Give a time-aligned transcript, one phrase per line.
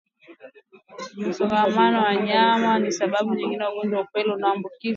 [1.17, 4.89] Msongamano wa wanyama ni sababu nyingine ya ugonjwa wa upele kuambukizwa